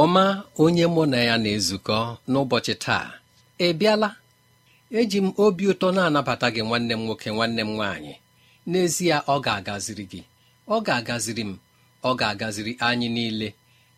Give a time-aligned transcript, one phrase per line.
[0.00, 0.24] Ọma
[0.62, 1.98] onye mụ na ya na-ezukọ
[2.30, 3.06] n'ụbọchị taa.
[3.66, 4.08] Ị bịala?
[4.98, 8.12] Eji m obi ụtọ na-anabata gị nwanne m nwoke nwanne m nwaanyị.
[8.70, 10.20] N'ezie ọ ga-agaziri gị.
[10.74, 11.52] Ọ ga-agaziri m.
[12.08, 13.48] Ọ ga-agaziri anyị niile.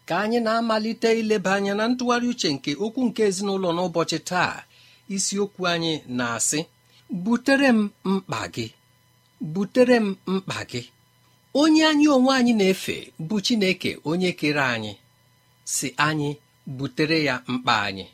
[0.08, 4.54] Ka anyị na-amalite ileba anya na ntụgharị uche nke okwu nke ezinụlọ n'ụbọchị taa.
[5.14, 6.60] Isiokwu anyị na-asị
[7.24, 8.66] butere m mkpa gị.
[9.52, 10.82] Butere m mkpa gị.
[11.60, 12.96] Onye anyị onwe anyị na-efe
[13.26, 14.92] bụ Chineke onye kere anyị.
[15.64, 16.30] Si anyị
[16.66, 18.06] butere ya mkpa anyị.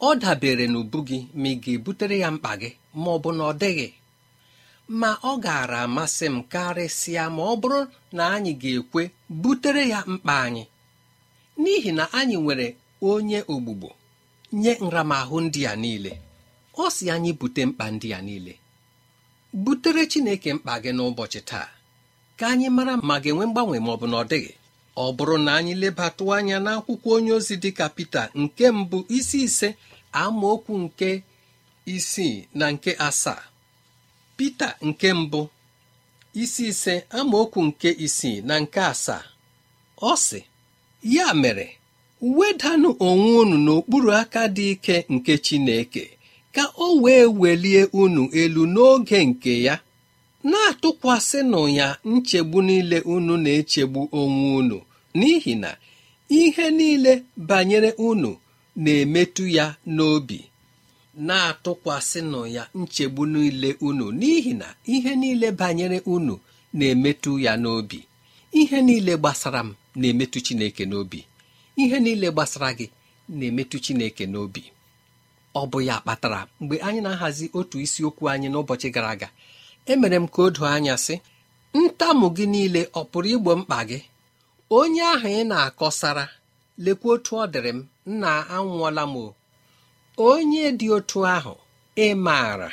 [0.00, 2.70] Ọ dabere n'ubu gị ma ị ga-ebutere ya mkpa gị
[3.00, 3.88] ma ọ bụ na ọ dịghị.
[5.00, 7.80] Ma ọ gaara amasị m karịsịa ma ọ bụrụ
[8.16, 9.02] na anyị ga-ekwe
[9.42, 10.64] butere ya mkpa anyị.
[11.60, 12.66] N'ihi na anyị nwere
[13.10, 13.90] onye ogbugbo
[14.60, 16.12] nye nramahụ ndị a niile.
[16.82, 18.54] Ọ si anyị bute mkpa ndị a niile.
[19.64, 21.68] Butere Chineke mkpa gị n'ụbọchị taa.
[22.38, 24.52] Ka anyị mara ma ga-enwe mgbanwe ma ọ bụ na ọ dịghị.
[25.04, 29.68] Ọ bụrụ na anyị lebatụ anya n'akwụkwọ onye ozi dịka Pita nke mbụ isi ise
[30.22, 31.08] amaokwu nke
[31.94, 33.42] isii na nke asaa.
[34.36, 35.40] Pita nke mbụ
[36.42, 39.24] isi ise amaokwu nke isii na nke asaa.
[40.10, 40.40] Ọ sị
[41.14, 41.66] ya mere
[42.36, 46.04] wedanụ onwe unu n'okpuru aka dị ike nke Chineke
[46.54, 49.74] ka o wee welie unu elu n'oge nke ya
[50.50, 54.78] na-atụkwasịnụ ya nchegbu niile unu na-echegbu onwe unu
[55.18, 55.70] n'ihi na
[56.40, 57.12] ihe niile
[57.48, 58.30] banyere unu
[58.82, 59.66] na-emetụ ya
[59.96, 60.40] n'obi
[61.16, 64.06] na-atụkwasịnụ ya nchegbu niile unu.
[64.18, 66.34] N'ihi na ihe niile banyere unu
[66.76, 68.00] na-emetụ ya n'obi.
[68.60, 71.20] Ihe niile gbasara m na-emetụ Chineke n'obi.
[71.82, 72.86] Ihe niile gbasara gị
[73.38, 74.62] na-emetụ Chineke n'obi.
[75.54, 79.28] Ọ bụ ya kpatara mgbe anyị na-ahazi otu isiokwu anyị n'ụbọchị gara aga
[79.92, 81.14] emere m ka o doo anya sị
[81.82, 83.98] ntamu gị niile ọ pụrụ igbo mkpa gị?
[84.70, 86.24] Onye ahụ ị na-akọsara
[86.84, 87.80] lekwa otu ọ dịrị m
[88.10, 89.14] nna anwụọla m
[90.28, 91.54] onye dị otu ahụ
[92.04, 92.70] ị maara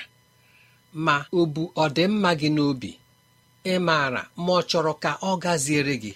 [1.06, 2.92] ma ọ bụ ọdịmma gị n'obi.
[3.72, 6.14] Ị maara ma ọ chọrọ ka ọ gaziere gị.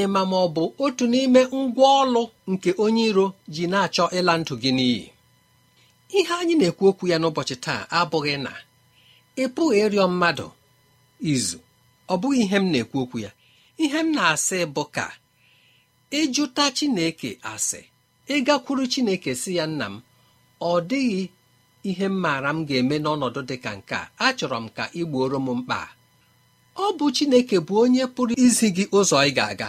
[0.00, 4.54] Ịma ma ọ bụ otu n'ime ngwa ọlụ nke onye iro ji na-achọ ịla ndụ
[4.62, 5.04] gị n'iyi.
[6.18, 8.52] Ihe anyị na-ekwu okwu ya n'ụbọchị taa abụghị na
[9.42, 10.46] ị pụghị ịrịọ mmadụ
[11.32, 11.58] izu.
[12.12, 13.30] Ọ bụghị ihe m na-ekwu okwu ya.
[13.78, 15.06] Ihe m na-asị bụ ka
[16.20, 17.80] ịjụta chineke asị
[18.34, 20.02] ịgakwuru chineke si ya nna m
[20.60, 21.22] ọ dịghị
[21.90, 24.10] ihe m maara m ga-eme n'ọnọdụ dị ka nke a.
[24.26, 25.78] Achọrọ m ka ị gbuoro m mkpa
[26.76, 29.68] ọ bụ chineke bụ onye pụrụ izi gị ụzọ ị ga-aga.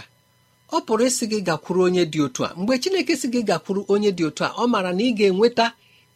[0.72, 2.54] Ọ pụrụ isi gị gakwuru onye dị otu a.
[2.58, 5.66] Mgbe chineke si gị gakwuru onye dị otu a ọ maara na ị ga-enweta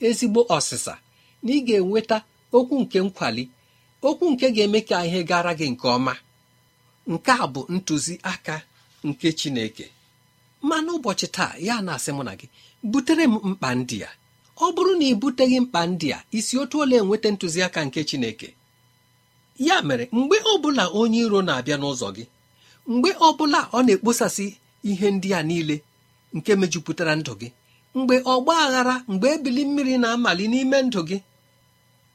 [0.07, 0.95] ezigbo ọsịsa
[1.43, 2.17] na ị ga-enweta
[2.57, 3.45] okwu nke nkwali
[4.09, 6.15] okwu nke ga-eme ka ihe gara gị nke ọma.
[7.13, 8.55] Nke a bụ ntụziaka
[9.09, 9.87] nke chineke.
[10.69, 12.47] Ma n'ụbọchị taa ya na-asị mụ na gị
[12.91, 14.11] butere m mkpa ndị a.
[14.65, 18.49] Ọ bụrụ na ị buteghị mkpa ndị a isi otu ole enweta ntụziaka nke chineke?
[19.67, 22.25] Ya mere mgbe ọbụla onye iro na-abịa n'ụzọ gị
[22.93, 24.47] mgbe ọbụla ọ na-ekposasị
[24.91, 25.77] ihe ndị a niile
[26.37, 27.49] nke mejupụtara ndụ gị
[27.99, 31.19] mgbe ọgba aghara mgbe ebili mmiri na-amali n'ime ndụ gị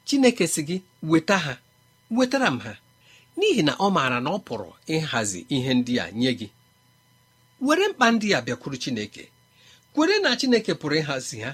[0.08, 0.78] chineke si gị
[1.10, 1.54] weta ha
[2.18, 2.74] wetara m ha.
[3.38, 6.48] N'ihi na ọ maara na ọ pụrụ ịhazi ihe ndị a nye gị.
[7.66, 9.24] Were mkpa ndị a bịakwuru chineke.
[9.94, 11.52] Kwere na chineke pụrụ ịhazi ha.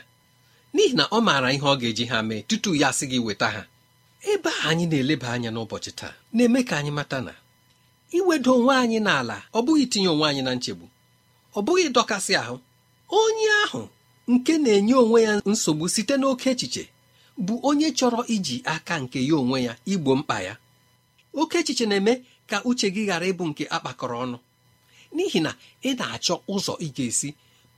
[0.73, 3.61] N'ihi na ọ maara ihe ọ ga-eji ha mee tutu ya sị gị weta ha.
[4.31, 7.33] Ebe a anyị na-eleba anya n'ụbọchị taa na-eme ka anyị mata na
[8.17, 10.85] iwedo onwe anyị n'ala ọ bụghị itinye onwe anyị na nchegbu.
[11.55, 12.55] Ọ bụghị dọkasị ahụ.
[13.19, 13.81] Onye ahụ
[14.31, 16.83] nke na-enye onwe ya nsogbu site n'oke echiche
[17.45, 20.53] bụ onye chọrọ iji aka nke ya onwe ya igbo mkpa ya.
[21.33, 22.13] Oke echiche na-eme
[22.49, 24.37] ka uche gị ghara ịbụ nke akpakọrọ ọnụ.
[25.15, 25.51] N'ihi na
[25.87, 27.29] ị na-achọ ụzọ ị ga-esi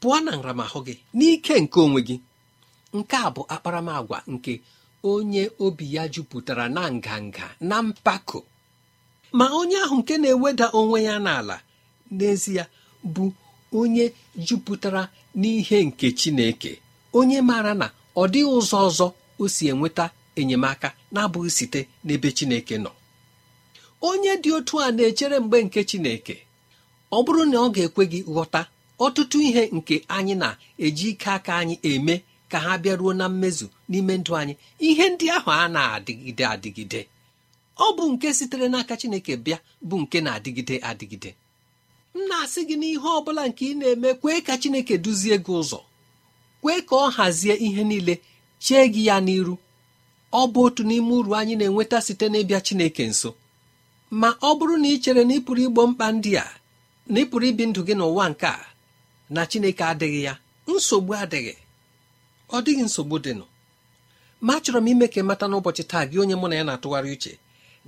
[0.02, 2.16] pụọ na nramahụ gị n'ike nke onwe gị.
[2.98, 4.54] Nke a bụ akparamagwa nke
[5.12, 8.40] onye obi ya jupụtara na nganga na mpako.
[9.38, 11.56] Ma onye ahụ nke na-eweda onwe ya n'ala
[12.18, 12.64] n'ezie
[13.14, 13.26] bụ
[13.80, 14.06] onye
[14.48, 15.02] jupụtara
[15.40, 16.72] n'ihe nke Chineke
[17.20, 19.08] onye maara na ọ dịghị ụzọ ọzọ
[19.42, 20.06] o si enweta
[20.40, 22.92] enyemaka na-abụghị site n'ebe Chineke nọ.
[24.10, 26.36] Onye dị otu a na-echere mgbe nke Chineke.
[27.12, 28.62] Ọ bụrụ na ọ ga-ekwe gị ghọta
[29.06, 32.16] ọtụtụ ihe nke anyị na-eji ike aka anyị eme
[32.52, 34.54] ka ha bịaruo na mmezu n'ime ndụ anyị
[34.88, 37.02] ihe ndị ahụ a na-adịgide adịgide.
[37.78, 39.58] Ọ bụ nke sitere n'aka Chineke bịa
[39.88, 41.32] bụ nke na-adịgide adịgide.
[42.16, 45.80] M na-asị gị n'ihe ọ bụla nke ị na-eme kwee ka Chineke duzie gị ụzọ.
[46.62, 48.14] Kwee ka ọ hazie ihe niile
[48.66, 49.56] chee gị ya n'iru.
[50.34, 53.30] Ọ bụ otu n'ime uru anyị na-enweta site n'ịbịa Chineke nso.
[54.20, 56.46] Ma ọ bụrụ na ị chere na ị pụrụ igbo mkpa ndị a
[57.12, 58.66] na ị pụrụ ibi ndụ gị n'ụwa nke a
[59.34, 60.34] na Chineke adịghị ya
[60.68, 61.54] nsogbu adịghị.
[62.56, 63.46] Ọ dịghị nsogbu dịnụ.
[64.46, 67.34] Ma achọrọ m ime ka mata n'ụbọchị taa gị onye mụ na ya na-atụgharị uche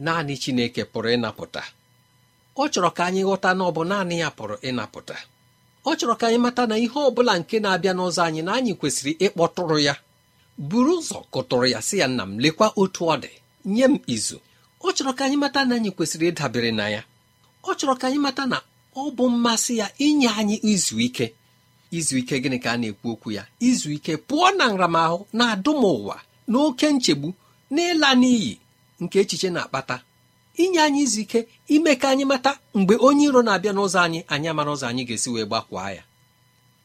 [0.06, 1.62] naanị Chineke pụrụ ịnapụta.
[2.56, 5.16] Ọ chọrọ ka anyị ghọta na ọ bụ naanị ya pụrụ ịnapụta.
[5.86, 8.72] Ọ chọrọ ka anyị mata na ihe ọ bụla nke na-abịa n'ụzọ anyị na anyị
[8.80, 9.94] kwesịrị ịkpọtụrụ ya.
[10.70, 13.32] Buru ụzọ kụtụrụ ya sị ya nna m lekwa otu ọ dị
[13.74, 14.38] nye m izu.
[14.84, 17.02] Ọ chọrọ ka anyị mata na anyị kwesịrị ịdabere na ya.
[17.64, 18.58] Ọ chọrọ ka anyị mata na
[18.96, 21.28] ọ bụ mmasị ya inye anyị izu ike.
[21.98, 23.44] Izu ike gịnị ka a na-ekwu okwu ya?
[23.70, 26.16] Izu ike pụọ na nramahụ na adụm ụwa
[26.48, 27.30] na oke nchegbu
[27.74, 28.54] na ịla n'iyi
[29.02, 29.96] nke echiche na-akpata.
[30.64, 31.40] Inye anyị izu ike
[31.76, 35.30] ime ka anyị mata mgbe onye iro na-abịa n'ụzọ anyị anyị amara ụzọ anyị ga-esi
[35.34, 36.04] wee gbakwaa ya.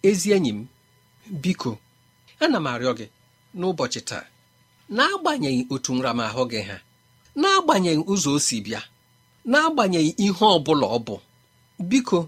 [0.09, 0.67] Ezi enyi m
[1.43, 1.73] biko
[2.41, 3.07] ana m arịọ gị
[3.59, 4.25] n'ụbọchị taa
[4.97, 6.77] n'agbanyeghị otu nramahụ gị ha
[7.41, 8.81] n'agbanyeghị ụzọ o si bịa
[9.51, 11.17] n'agbanyeghị ihe ọ bụla ọ bụ
[11.91, 12.19] biko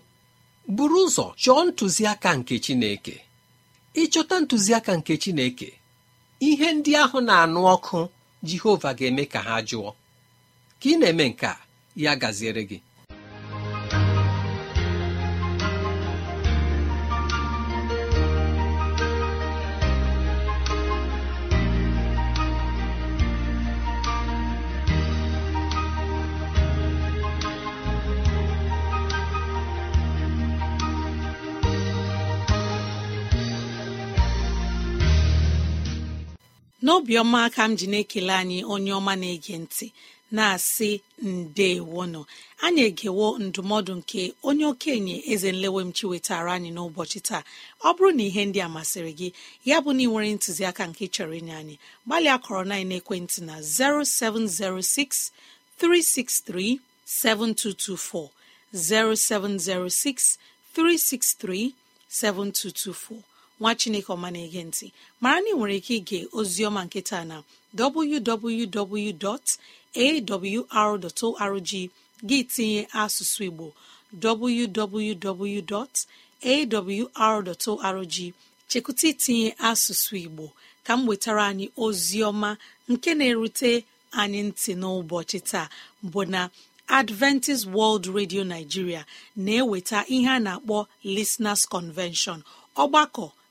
[0.77, 3.15] buru ụzọ chọọ ntụziaka nke Chineke.
[4.03, 5.69] Ịchọta ntụziaka nke Chineke
[6.49, 7.99] ihe ndị ahụ na-anụ ọkụ
[8.49, 9.91] Jehova ga-eme ka ha jụọ.
[10.81, 11.57] Ka ị na-eme nke a
[12.03, 12.79] ya gaziere gị.
[37.11, 39.87] N'obiọma aka m ji na-ekele anyị onye ọma na-ege ntị
[40.37, 40.91] na-asị
[41.31, 42.21] ndeewono
[42.65, 47.43] anyị egewo ndụmọdụ nke onye okenye eze nlewemchi wetara anyị n'ụbọchị taa.
[47.83, 49.29] Ọ bụrụ na ihe ndị a masịrị gị
[49.69, 51.75] ya bụ na ị nwere ntụziaka nke chọrọ inye anyị
[52.07, 55.35] gbalịa kọrọ na ekwentị na 0706
[55.83, 56.79] 363
[57.11, 58.31] 7224
[58.71, 60.39] 0706
[60.75, 61.75] 363
[62.09, 63.30] 7224
[63.61, 64.87] nwa chineke ọma na-ege ntị.
[65.23, 67.37] Mara na ị nwere ike ige oziọma nkịta na
[70.01, 71.71] www.awr.org
[72.29, 73.67] gị tinye asụsụ igbo
[76.49, 78.17] www.awr.org
[78.71, 80.45] chekwụta itinye asụsụ igbo
[80.87, 82.51] ka m wetara anyị ozi ọma
[82.91, 83.71] nke na-erute
[84.21, 85.67] anyị ntị n'ụbọchị taa
[86.11, 86.41] bụ na
[86.99, 89.03] adventist world radio nigeria
[89.45, 90.79] na-eweta ihe a na-akpọ
[91.15, 92.39] listeners convention
[92.83, 93.27] ọgbakọ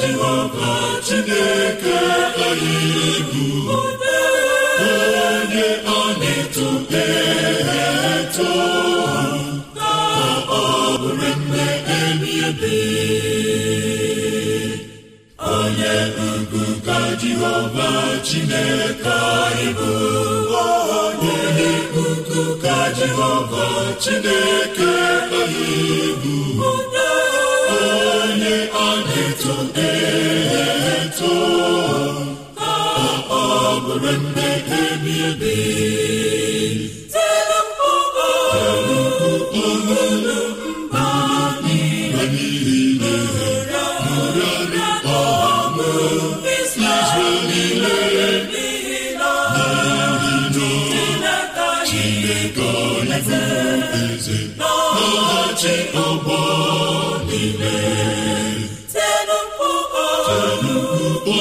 [0.00, 0.72] Jehova
[1.06, 1.98] Chineke
[2.46, 2.76] anyị
[3.30, 3.44] bụ
[3.78, 6.68] onye ọ na-eto
[7.02, 8.52] eto
[10.60, 10.64] ọ
[11.00, 11.64] bụrụ mgbe
[11.98, 12.78] ebi ebi
[15.56, 15.94] onye
[16.28, 17.90] ukwu ka Jehova
[18.26, 19.90] Chineke anyị bụ
[20.64, 21.70] onye
[22.04, 23.66] ukwu ka Jehova
[24.02, 24.90] Chineke
[25.40, 25.70] anyị
[26.22, 26.34] bụ
[28.84, 29.54] a na-eto
[29.88, 31.32] eto
[32.58, 32.74] ka
[33.40, 33.44] ọ
[33.84, 34.48] bụrụ mgbe
[34.82, 35.54] ebi ebi
[46.72, 47.94] na-achị ọgbọ niile
[51.88, 52.70] Chineke
[53.16, 55.74] eze na-achị
[56.06, 56.38] ọgbọ
[57.28, 57.74] niile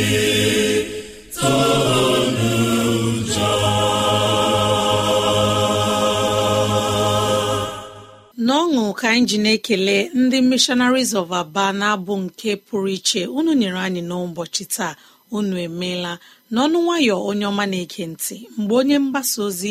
[8.47, 13.81] n'ọṅụ ka anyị ji na-ekele ndị missionaries of aba na-abụ nke pụrụ iche unu nyere
[13.87, 14.93] anyị n'ụbọchị taa
[15.37, 16.13] unu emeela.
[16.53, 19.71] N'ọnụ nwayọ onye ọma na-ege ntị mgbe onye mgbasa ozi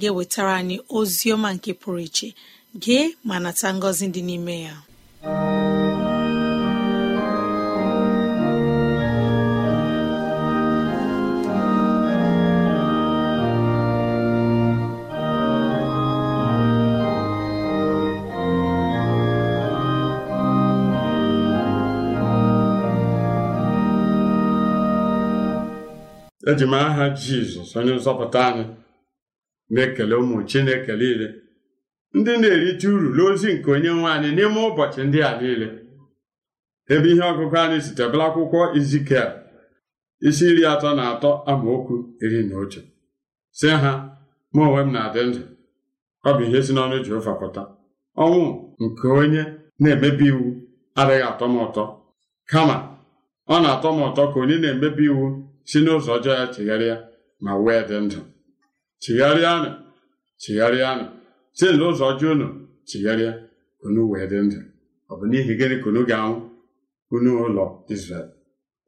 [0.00, 2.28] ga-ewetara anyị ozi ọma nke pụrụ iche
[2.82, 4.74] gee ma nata ngọzi dị n'ime ya.
[26.54, 28.64] Eji m aha jizọs onye nzọpụta anyị
[29.72, 31.28] na-ekele ụmụ chineke niile.
[32.16, 35.68] Ndị na-erite uru n'ozi nke onye nwe anyị n'ime ụbọchị ndị a niile.
[36.92, 39.30] Ebe ihe ọgụgụ anyị sitebụla akwụkwọ izikel
[40.28, 41.94] isi iri atọ na atọ amaokwu
[42.24, 42.80] iri na otu.
[43.58, 43.92] Si ha
[44.54, 45.40] mụ onwe m na-adị ndụ.
[46.28, 47.62] Ọ bụ ihe si n'ọnụ Jehova pụta.
[48.22, 48.42] Ọnwụ
[48.82, 49.42] nke onye
[49.80, 50.44] na-emebi iwu
[51.00, 51.82] adịghị atọ m ụtọ.
[52.50, 52.76] Kama
[53.52, 55.26] ọ na-atọ m ụtọ ka onye na-emebi iwu
[55.68, 56.96] si n'ụzọ ọjọọ ya chigharịa
[57.44, 58.20] ma wee dị ndụ.
[59.02, 59.70] Chigharịanụ
[60.42, 61.04] chigharịanụ.
[61.58, 62.46] Si n'ụzọ ọjọọ unu
[62.88, 63.32] chigharịa
[63.86, 64.58] unu wee dị ndụ.
[65.10, 66.36] Ọ bụ n'ihi gịnị ka unu ga-anwụ
[67.14, 68.26] unu ụlọ Izrel?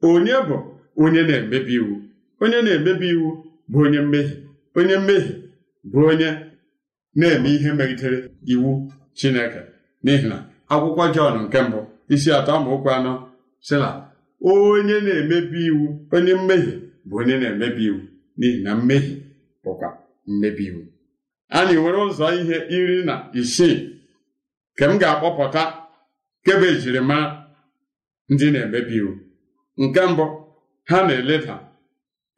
[0.07, 0.55] Onye bụ
[1.03, 1.95] onye na-emebi iwu?
[2.41, 3.29] Onye na-emebi iwu
[3.71, 4.35] bụ onye mmehie.
[4.77, 5.33] Onye mmehie
[5.91, 6.29] bụ onye
[7.19, 8.19] na-eme ihe megidere
[8.53, 8.71] iwu
[9.17, 9.61] Chineke.
[10.03, 10.37] N'ihi na
[10.73, 11.79] akwụkwọ Jọn nke mbụ
[12.13, 13.13] isi atọ amaokwu anọ
[13.67, 13.89] sịla
[14.41, 16.73] onye na-emebi iwu onye mmehie
[17.07, 18.01] bụ onye na-emebi iwu.
[18.37, 19.15] N'ihi na mmehie
[19.63, 19.89] bụkwa
[20.27, 20.81] mmebi iwu.
[21.57, 23.77] Anyị nwere ụzọ ihe iri na isii
[24.73, 25.63] nke m ga-akpọpụta
[26.45, 27.27] kebe ejirimara
[28.31, 29.11] ndị na-emebi iwu.
[29.81, 30.25] Nke mbụ
[30.89, 31.55] ha na-eleda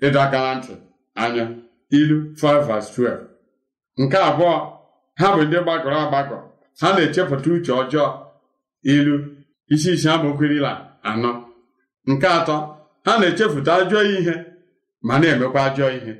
[0.05, 0.21] ịdọ
[0.57, 0.73] ntị
[1.21, 1.45] anya
[1.97, 3.17] ilu 5:12
[4.01, 4.53] nke abụọ
[5.19, 6.37] ha bụ ndị gbagọrọ agbagọ.
[6.81, 8.07] Ha na-echepụta uche ọjọọ
[8.93, 9.15] ilu.
[9.73, 10.59] Isi isi amaokwu iri
[11.09, 11.31] anọ.
[12.11, 12.55] Nke atọ
[13.05, 14.35] ha na-echefuta ajọ ihe
[15.07, 16.13] ma na-emekwa ajọ ihe.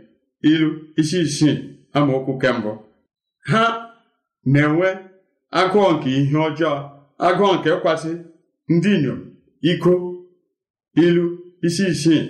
[0.50, 1.56] Ilu isi isii
[1.98, 2.72] amaokwu kembụ
[3.50, 3.64] ha
[4.52, 4.90] na-enwe
[5.60, 6.74] agụọ nke ihe ọjọọ
[7.28, 8.12] agụọ nke ịkwasị
[8.74, 9.20] ndị inyom
[9.72, 9.92] iko
[11.06, 11.26] ilu
[11.68, 12.22] isi isii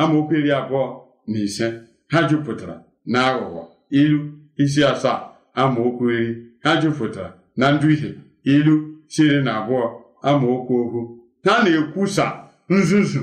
[0.00, 0.84] amaokwu iri abụọ
[1.30, 1.66] na ise.
[2.12, 2.76] Ha jupụtara
[3.12, 3.62] na aghụghọ
[4.00, 4.18] ilu
[4.62, 5.18] isi asaa
[5.60, 6.32] amaokwu iri.
[6.64, 8.10] Ha jupụtara na nduhie
[8.54, 8.74] ilu
[9.12, 9.84] siri na abụọ
[10.28, 11.00] amaokwu okwu
[11.44, 12.26] ha na-ekwusa
[12.76, 13.22] nzuzu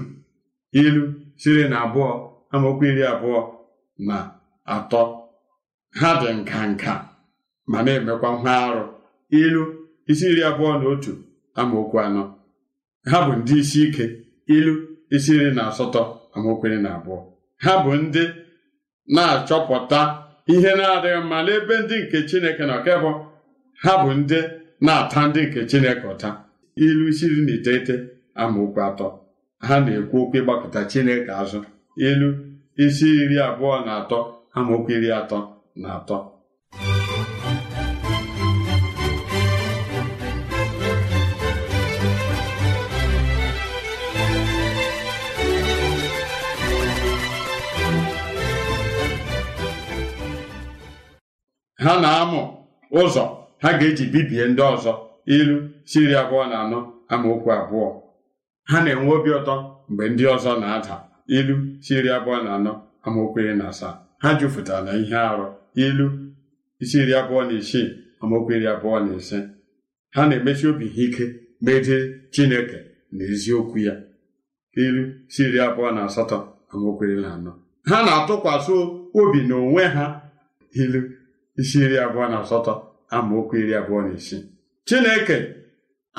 [0.82, 1.04] ilu
[1.42, 2.10] siri na abụọ
[2.54, 3.40] amaokwu iri abụọ
[4.08, 4.18] na
[4.76, 5.02] atọ.
[6.00, 6.94] Ha dị nka nka
[7.72, 8.84] ma na-emekwa nha arụ.
[9.42, 9.62] Ilu
[10.12, 11.12] isi iri abụọ na otu
[11.60, 12.24] amaokwu anọ.
[13.12, 14.06] Ha bụ ndị isi ike.
[14.56, 14.74] Ilu
[15.16, 16.02] isi iri na asatọ
[16.36, 17.18] amaokwu iri na abụọ.
[17.64, 18.24] Ha bụ ndị
[19.16, 20.00] na-achọpụta
[20.54, 22.76] ihe na-adịghị mma n'ebe ndị nke Chineke nọ.
[22.82, 23.12] Nke bụ
[23.84, 24.40] ha bụ ndị
[24.86, 26.30] na-ata ndị nke Chineke ụta.
[26.86, 27.96] Ilu isi iri na iteghete
[28.42, 29.08] amaokwu atọ.
[29.66, 31.60] Ha na-ekwu okwu ịgbakọta Chineke azụ.
[32.08, 32.30] Ilu
[32.84, 34.20] isi iri abụọ na atọ
[34.58, 35.40] amaokwu iri atọ
[35.82, 36.18] na atọ.
[51.84, 52.42] Ha na-amụ
[53.02, 53.24] ụzọ
[53.62, 54.94] ha ga-eji bibie ndị ọzọ.
[55.36, 55.56] Ilu
[55.90, 56.80] si iri abụọ na anọ
[57.14, 57.88] amaokwu abụọ.
[58.70, 59.56] Ha na-enwe obi ụtọ
[59.90, 60.96] mgbe ndị ọzọ na-ada
[61.38, 62.74] ilu si iri abụọ na anọ
[63.06, 63.94] amaokwu na asaa.
[64.22, 65.46] Ha jupụtara na ihe arụ.
[65.86, 66.08] Ilu
[66.84, 67.88] isi iri abụọ na isii
[68.22, 69.40] amaokwu abụọ na ise.
[70.16, 71.26] Ha na-emesi obi ha ike
[71.66, 71.98] megide
[72.34, 72.78] Chineke
[73.16, 73.94] na eziokwu ya.
[74.84, 75.04] Ilu
[75.34, 76.38] si iri abụọ na asatọ
[76.72, 77.52] amaokwu na anọ.
[77.90, 78.74] Ha na-atụkwasị
[79.20, 80.06] obi n'onwe ha.
[80.82, 81.02] Ilu
[81.62, 82.74] isi iri abụọ na asatọ
[83.16, 84.42] amaokwu iri abụọ na isii.
[84.88, 85.38] Chineke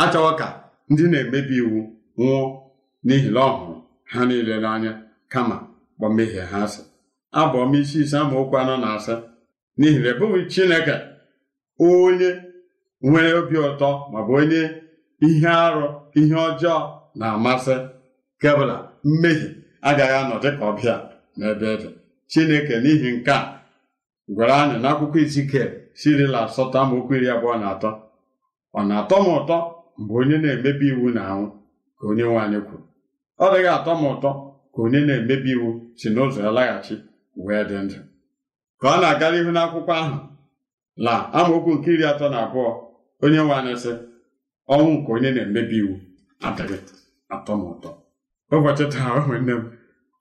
[0.02, 0.46] achọghị ka
[0.90, 1.80] ndị na-emebi iwu
[2.18, 2.40] nwụọ
[3.06, 3.52] n'ihi na ọ
[4.12, 4.92] ha niile n'anya
[5.32, 5.56] kama
[5.98, 6.82] gbamehie ha asị
[7.40, 9.14] abụọm isi ise amaokwu anọ na asa.
[9.78, 10.94] N'ihi na ebughị Chineke
[11.86, 12.30] onye
[13.06, 14.60] nwere obi ụtọ maọbụ onye
[15.26, 15.84] ihe arụ
[16.20, 16.78] ihe ọjọọ
[17.18, 17.74] na-amasị
[18.40, 18.76] kebụla
[19.08, 19.48] mmehie
[19.88, 20.94] agaghị anọ dịka ọbịa
[21.38, 21.88] n'ebe ebe
[22.30, 23.40] chineke n'ihi nke a
[24.34, 27.90] gwara anyị n'akwụkwọ izikel sirila asatọ amaokwu iri abụọ na atọ.
[28.78, 29.56] Ọ na-atọ m ụtọ
[29.98, 31.46] mgbe onye na-emebi iwu na-anwụ.
[31.98, 32.84] Ka onye nwaanyị kwuru.
[33.42, 34.30] Ọ dịghị atọ m ụtọ
[34.72, 36.94] ka onye na-emebi iwu si n'ụzọ ya laghachi
[37.44, 37.98] wee dị ndụ.
[38.80, 40.16] Ka ọ na-agara ihu n'akwụkwọ ahụ
[41.04, 42.70] na amaokwu nke iri atọ na abụọ
[43.24, 43.92] onye nwaanyị sị
[44.72, 45.94] ọnwụ nke onye na-emebi iwu
[46.46, 46.76] adịghị
[47.34, 47.90] atọ m ụtọ.
[48.54, 49.62] Ụbọchị taa nwanne m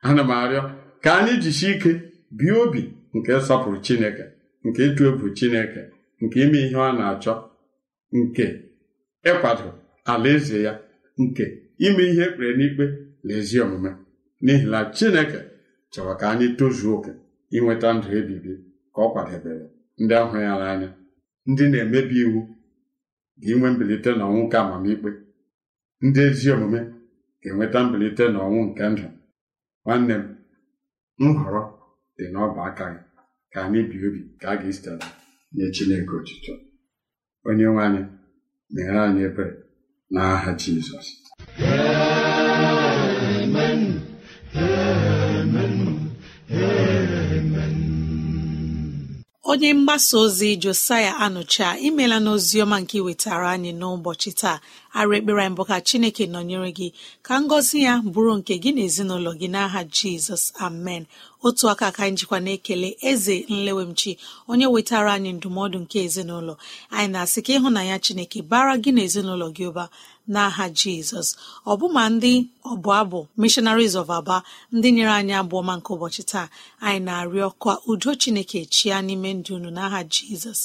[0.08, 0.62] ana m arịọ
[1.04, 1.92] ka anyị jisie ike
[2.38, 2.82] bie obi
[3.16, 4.24] nke sọpụrụ Chineke
[4.66, 5.82] nke ịtụ egwu Chineke
[6.24, 7.34] nke ime ihe ọ na-achọ
[8.18, 8.46] nke
[9.30, 9.68] ịkwado
[10.12, 10.74] alaeze ya
[11.24, 11.46] nke
[11.86, 12.86] ime ihe ekpere n'ikpe
[13.26, 13.92] na ezi omume.
[14.44, 15.40] N'ihi na Chineke
[15.92, 17.12] chọrọ ka anyị tozuo oke
[17.56, 18.52] inweta ndụ ebibi
[18.94, 19.66] ka ọ kwadebere
[20.02, 20.90] ndị ahụ ya n'anya
[21.50, 22.40] ndị na-emebi iwu
[23.42, 25.10] ga-enwe mbilite n'ọnwụ nke amamikpe.
[26.06, 26.80] Ndị ezi omume
[27.42, 29.08] ga-enweta mbilite n'ọnwụ nke ndụ.
[29.84, 30.16] Nwanne
[31.20, 31.62] m nhọrọ
[32.18, 33.02] dị n'ọba aka gị
[33.52, 35.06] ka anyị bi obi ka a ga-esitela
[35.56, 36.54] nye Chineke otuto.
[37.48, 38.02] Onye nwe anyị
[38.74, 39.54] meghere anyị ebere
[40.14, 41.08] n'aha Jizọs.
[49.58, 54.58] Onye mgbasa ozi josaya anụcha imela n'oziọma nke iwetara anyị n'ụbọchị taa.
[54.98, 56.88] Arụ ekpere anyị ka chineke nọnyere gị
[57.26, 61.04] ka ngọzi ya bụrụ nke gị na ezinụlọ gị n'aha jizọs amen.
[61.46, 64.12] Otu aka ka anyị jikwa na-ekele eze nlewemchi
[64.52, 66.54] onye wetara anyị ndụmọdụ nke ezinụlọ.
[66.96, 69.02] Anyị na-asị ka ịhụnanya chineke bara gị na
[69.56, 69.86] gị ụba.
[70.34, 71.28] N'aha jizọs.
[71.72, 72.34] Ọbụma ndị
[72.72, 74.38] ọbụ abụ missionaries of aba
[74.76, 76.48] ndị nyere anyị abụọma nke ụbọchị taa
[76.86, 80.62] anyị na-arịọ ka udo chineke chia n'ime ndụ unu n'aha jizọs.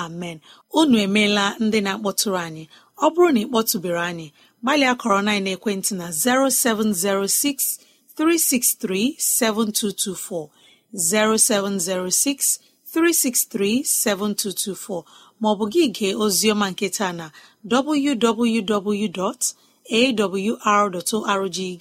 [0.00, 0.36] Amen.
[0.78, 2.64] Unu emeela ndị na-akpọtụrụ anyị.
[3.04, 4.28] Ọ bụrụ na ị kpọtụbere anyị
[4.62, 7.78] gbalịa kọrọ na ekwentị na 0706
[8.16, 10.48] 363 7224
[10.92, 12.58] 0706
[12.92, 15.04] 363 7224
[15.40, 17.26] maọbụ gị gee oziọma nketa na
[17.70, 18.68] www.awr.org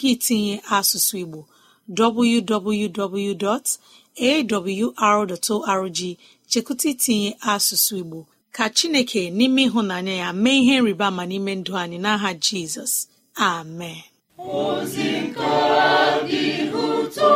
[0.02, 1.42] gị tinye asụsụ Igbo
[1.90, 2.80] www.awr.org
[6.52, 8.20] chekụta itinye asụsụ Igbo.
[8.56, 12.94] Ka Chineke n'ime ịhụnanya ya mee ihe nriba ma n'ime ndụ anyị n'aha Jizọs.
[13.52, 14.02] Amen.
[14.64, 15.52] Ozi nke
[16.30, 16.46] dị
[16.86, 17.32] ụtọ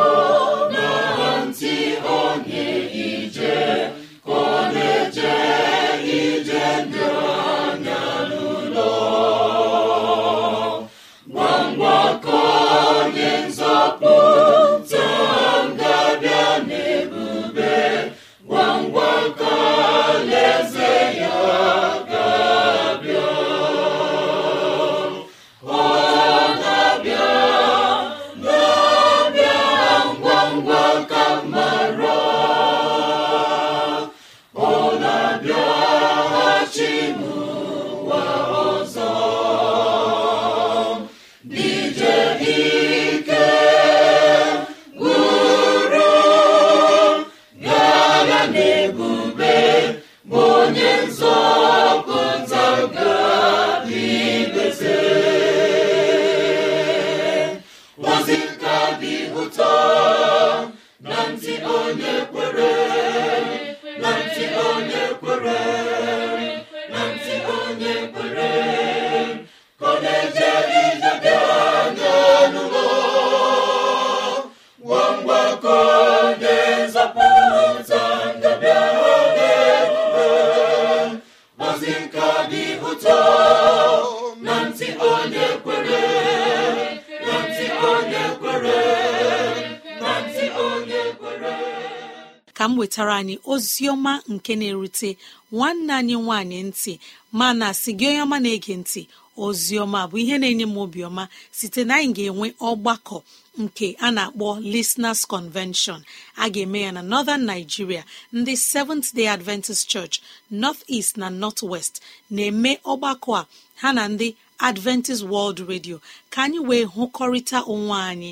[93.59, 95.09] ozi ọma nke na-erute
[95.55, 96.93] nwanne anyị nwanyị ntị
[97.39, 99.01] mana si gị onye ọma na-ege ntị
[99.45, 101.23] ozi ọma bụ ihe na-enye m obiọma
[101.57, 103.17] site na anyị ga-enwe ọgbakọ
[103.63, 105.99] nke a na-akpọ Listeners Convention.
[106.37, 108.03] A ga-eme ya na Northern Nigeria
[108.37, 110.15] ndị Seventh Day Adventist Church
[110.61, 111.95] North East na North West
[112.35, 113.47] na-eme ọgbakọ a
[113.81, 114.27] ha na ndị
[114.69, 115.97] Adventist World Radio.
[116.33, 118.31] Ka anyị wee hụkọrịta onwe anyị